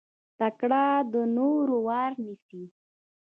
[0.39, 2.63] تکړه د نورو وار نيسي.